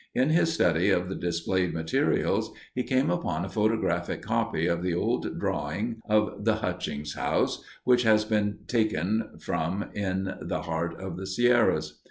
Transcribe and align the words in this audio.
In 0.15 0.31
his 0.31 0.51
study 0.51 0.89
of 0.89 1.09
the 1.09 1.15
displayed 1.15 1.75
materials, 1.75 2.51
he 2.73 2.81
came 2.81 3.11
upon 3.11 3.45
a 3.45 3.49
photographic 3.49 4.23
copy 4.23 4.65
of 4.65 4.81
the 4.81 4.95
old 4.95 5.37
drawing 5.39 6.01
of 6.09 6.43
the 6.43 6.55
"Hutchings 6.55 7.13
House," 7.13 7.63
which 7.83 8.01
has 8.01 8.25
been 8.25 8.57
taken 8.65 9.37
from 9.37 9.91
In 9.93 10.33
the 10.41 10.63
Heart 10.63 10.99
of 10.99 11.17
the 11.17 11.27
Sierras. 11.27 11.99